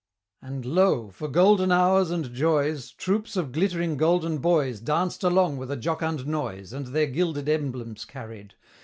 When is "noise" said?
6.25-6.73